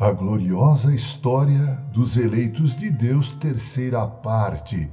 [0.00, 4.90] A gloriosa história dos eleitos de Deus, terceira parte.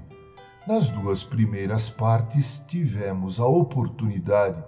[0.68, 4.62] Nas duas primeiras partes, tivemos a oportunidade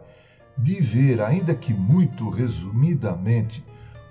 [0.57, 3.61] de ver, ainda que muito resumidamente,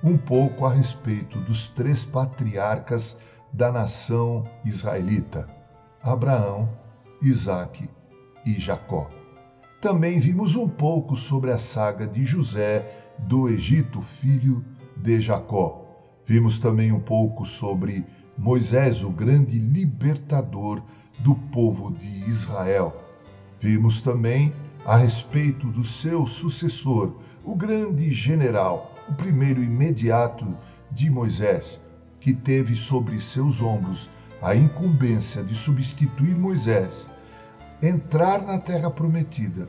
[0.05, 3.19] um pouco a respeito dos três patriarcas
[3.51, 5.47] da nação israelita:
[6.03, 6.69] Abraão,
[7.23, 7.89] Isaque
[8.45, 9.09] e Jacó.
[9.81, 14.63] Também vimos um pouco sobre a saga de José do Egito, filho
[14.95, 15.88] de Jacó
[16.29, 18.05] Vimos também um pouco sobre
[18.37, 20.83] Moisés, o grande libertador
[21.21, 23.03] do povo de Israel.
[23.59, 24.53] Vimos também
[24.85, 30.47] a respeito do seu sucessor, o grande general, o primeiro imediato
[30.93, 31.81] de Moisés,
[32.21, 34.11] que teve sobre seus ombros
[34.43, 37.09] a incumbência de substituir Moisés,
[37.83, 39.67] entrar na terra prometida,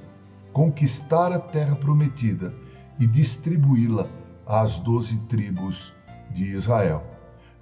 [0.51, 2.53] conquistar a terra prometida
[2.99, 4.09] e distribuí-la
[4.45, 5.97] às doze tribos
[6.31, 7.03] de Israel.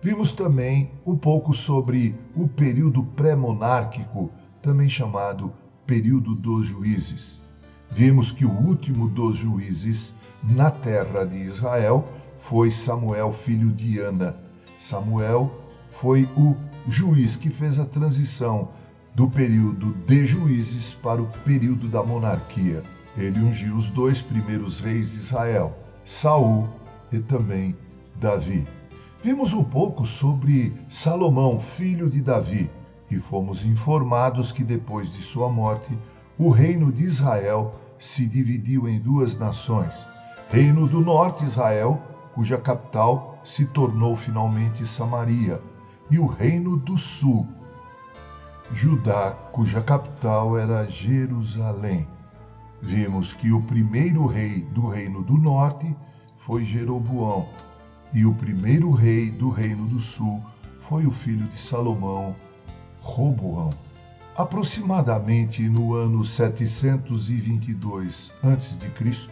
[0.01, 5.51] Vimos também um pouco sobre o período pré-monárquico, também chamado
[5.85, 7.41] período dos juízes.
[7.89, 12.05] Vimos que o último dos juízes na terra de Israel
[12.39, 14.37] foi Samuel, filho de Ana.
[14.79, 15.51] Samuel
[15.89, 16.55] foi o
[16.87, 18.69] juiz que fez a transição
[19.15, 22.83] do período de juízes para o período da monarquia.
[23.17, 26.69] Ele ungiu os dois primeiros reis de Israel, Saul
[27.11, 27.75] e também
[28.19, 28.67] Davi.
[29.21, 32.69] Vimos um pouco sobre Salomão, filho de Davi,
[33.11, 35.95] e fomos informados que depois de sua morte,
[36.37, 39.93] o reino de Israel se dividiu em duas nações:
[40.49, 42.01] Reino do Norte, Israel,
[42.33, 45.61] cuja capital se tornou finalmente Samaria,
[46.09, 47.45] e o Reino do Sul,
[48.71, 52.07] Judá, cuja capital era Jerusalém.
[52.81, 55.95] Vimos que o primeiro rei do Reino do Norte
[56.37, 57.47] foi Jeroboão,
[58.13, 60.43] e o primeiro rei do Reino do Sul
[60.81, 62.35] foi o filho de Salomão,
[63.01, 63.69] Roboão.
[64.35, 69.29] Aproximadamente no ano 722 a.C.,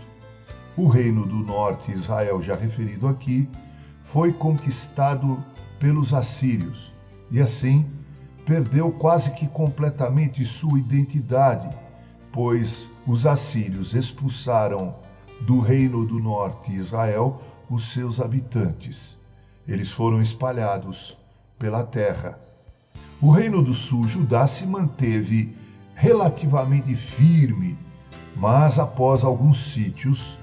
[0.77, 3.47] o Reino do Norte, Israel já referido aqui,
[4.03, 5.41] foi conquistado
[5.79, 6.91] pelos assírios
[7.31, 7.85] e assim
[8.45, 11.69] perdeu quase que completamente sua identidade,
[12.31, 14.95] pois os assírios expulsaram
[15.41, 19.19] do Reino do Norte Israel os seus habitantes.
[19.67, 21.17] Eles foram espalhados
[21.57, 22.37] pela terra.
[23.21, 25.55] O reino do sul, Judá, se manteve
[25.95, 27.77] relativamente firme,
[28.35, 30.37] mas após alguns sítios,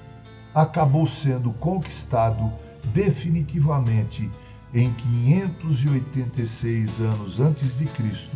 [0.53, 2.51] acabou sendo conquistado
[2.93, 4.29] definitivamente
[4.73, 8.35] em 586 anos antes de Cristo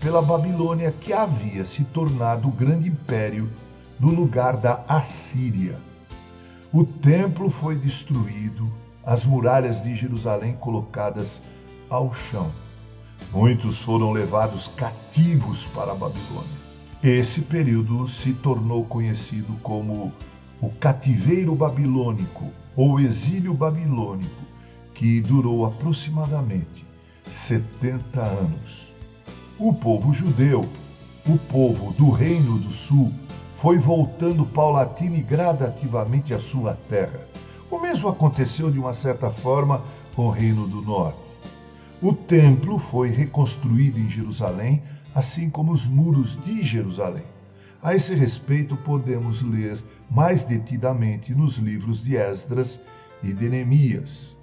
[0.00, 3.48] pela Babilônia, que havia se tornado o grande império
[3.98, 5.76] no lugar da Assíria.
[6.72, 8.70] O templo foi destruído,
[9.04, 11.40] as muralhas de Jerusalém colocadas
[11.88, 12.50] ao chão.
[13.32, 16.66] Muitos foram levados cativos para a Babilônia.
[17.02, 20.12] Esse período se tornou conhecido como
[20.60, 24.44] o cativeiro babilônico ou exílio babilônico,
[24.92, 26.84] que durou aproximadamente
[27.26, 28.92] 70 anos.
[29.58, 30.68] O povo judeu,
[31.28, 33.12] o povo do Reino do Sul,
[33.56, 37.20] foi voltando paulatina e gradativamente à sua terra.
[37.70, 39.82] O mesmo aconteceu de uma certa forma
[40.14, 41.18] com o Reino do Norte.
[42.02, 44.82] O templo foi reconstruído em Jerusalém,
[45.14, 47.24] assim como os muros de Jerusalém.
[47.82, 52.80] A esse respeito, podemos ler mais detidamente nos livros de Esdras
[53.22, 54.36] e de Neemias.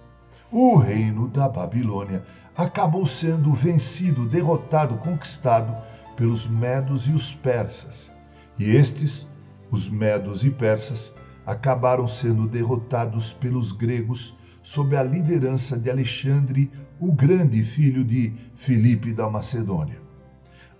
[0.51, 2.23] O reino da Babilônia
[2.57, 5.75] acabou sendo vencido, derrotado, conquistado
[6.15, 8.12] pelos medos e os persas.
[8.57, 9.27] E estes,
[9.71, 11.13] os medos e persas,
[11.45, 19.11] acabaram sendo derrotados pelos gregos sob a liderança de Alexandre, o grande filho de Filipe
[19.11, 20.01] da Macedônia.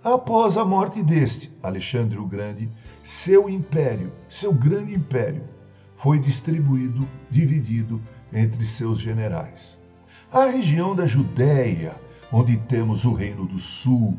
[0.02, 2.68] Após a morte deste, Alexandre o Grande,
[3.02, 5.42] seu império, seu grande império,
[5.96, 8.00] foi distribuído, dividido
[8.32, 9.78] entre seus generais.
[10.32, 11.96] A região da Judéia,
[12.32, 14.16] onde temos o Reino do Sul,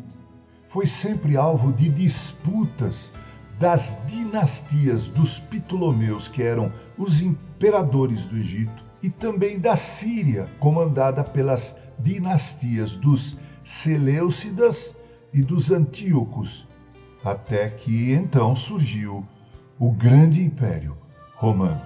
[0.70, 3.12] foi sempre alvo de disputas
[3.60, 11.24] das dinastias dos Ptolomeus, que eram os imperadores do Egito, e também da Síria, comandada
[11.24, 14.96] pelas dinastias dos Seleucidas
[15.34, 16.68] e dos Antíocos,
[17.24, 19.26] até que então surgiu
[19.80, 20.98] o grande império
[21.36, 21.82] romano.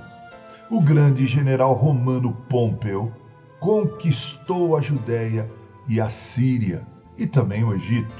[0.70, 3.12] O grande general romano Pompeu
[3.60, 5.50] conquistou a Judéia
[5.88, 6.86] e a Síria
[7.18, 8.14] e também o Egito.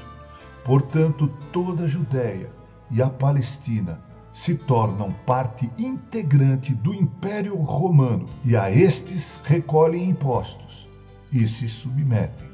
[0.64, 2.59] Portanto, toda a Judéia
[2.90, 4.00] e a Palestina
[4.32, 10.88] se tornam parte integrante do Império Romano e a estes recolhem impostos.
[11.32, 12.48] e se submetem.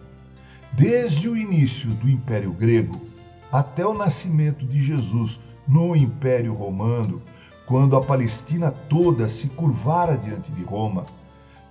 [0.72, 3.00] Desde o início do Império Grego
[3.50, 7.22] até o nascimento de Jesus no Império Romano,
[7.66, 11.06] quando a Palestina toda se curvara diante de Roma,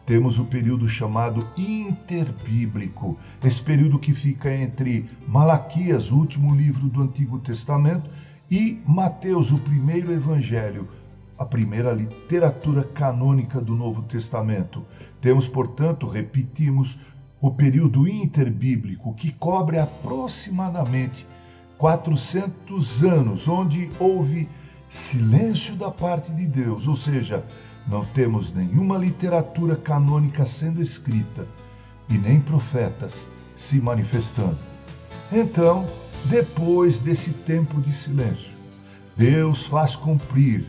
[0.06, 7.02] temos o período chamado interbíblico, esse período que fica entre Malaquias, o último livro do
[7.02, 8.10] Antigo Testamento,
[8.50, 10.88] e Mateus, o primeiro evangelho,
[11.38, 14.86] a primeira literatura canônica do Novo Testamento.
[15.19, 17.00] Temos, portanto, repetimos,
[17.42, 21.28] o período interbíblico, que cobre aproximadamente
[21.78, 24.48] 400 anos, onde houve
[24.90, 27.44] silêncio da parte de Deus, ou seja,
[27.87, 31.47] não temos nenhuma literatura canônica sendo escrita
[32.09, 34.57] e nem profetas se manifestando.
[35.31, 35.85] Então,
[36.25, 38.53] depois desse tempo de silêncio,
[39.15, 40.65] Deus faz cumprir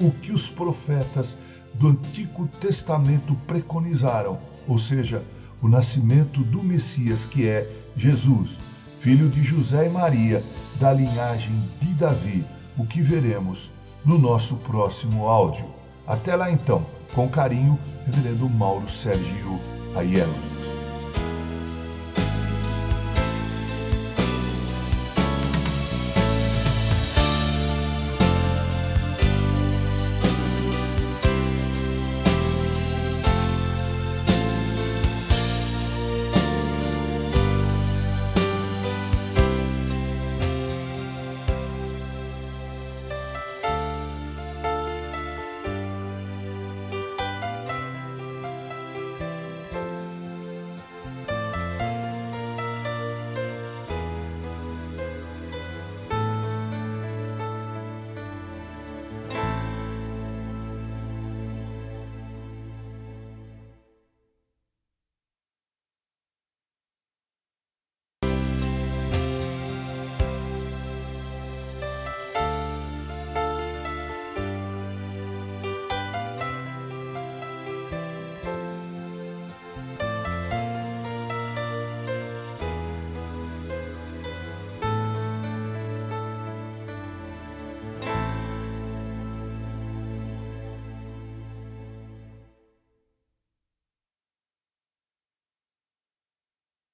[0.00, 1.38] o que os profetas
[1.74, 5.22] do Antigo Testamento preconizaram, ou seja,
[5.62, 8.58] o nascimento do Messias, que é Jesus,
[9.00, 10.42] filho de José e Maria,
[10.80, 12.44] da linhagem de Davi,
[12.76, 13.70] o que veremos
[14.04, 15.83] no nosso próximo áudio.
[16.06, 16.84] Até lá então,
[17.14, 19.58] com carinho, Reverendo Mauro Sérgio
[19.96, 20.53] Aiello.